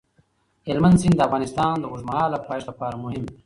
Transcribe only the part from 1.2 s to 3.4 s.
افغانستان د اوږدمهاله پایښت لپاره مهم دی.